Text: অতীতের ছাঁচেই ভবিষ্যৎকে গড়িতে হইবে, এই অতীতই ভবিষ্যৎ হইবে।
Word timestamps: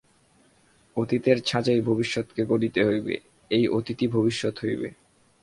অতীতের 0.97 1.37
ছাঁচেই 1.41 1.81
ভবিষ্যৎকে 1.81 2.41
গড়িতে 2.45 2.81
হইবে, 2.85 3.15
এই 3.51 3.65
অতীতই 3.67 4.07
ভবিষ্যৎ 4.07 4.55
হইবে। 4.63 4.89